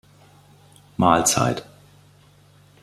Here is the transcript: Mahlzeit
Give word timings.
Mahlzeit 0.97 1.61